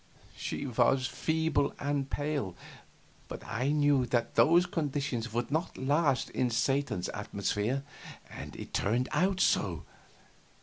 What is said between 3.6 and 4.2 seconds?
knew